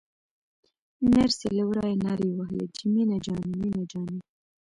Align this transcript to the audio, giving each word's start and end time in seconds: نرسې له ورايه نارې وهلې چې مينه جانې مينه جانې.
نرسې 1.13 1.47
له 1.57 1.63
ورايه 1.69 1.97
نارې 2.05 2.27
وهلې 2.37 2.65
چې 2.75 2.83
مينه 2.93 3.17
جانې 3.25 3.53
مينه 3.61 3.81
جانې. 3.91 4.19